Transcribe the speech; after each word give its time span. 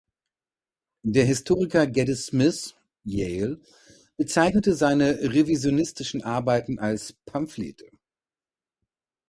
Der 1.03 1.25
Historiker 1.25 1.85
Gaddis 1.85 2.25
Smith 2.25 2.73
(Yale) 3.03 3.61
bezeichnete 4.17 4.73
seine 4.73 5.19
revisionistischen 5.31 6.23
Arbeiten 6.23 6.79
als 6.79 7.13
Pamphlete. 7.27 7.85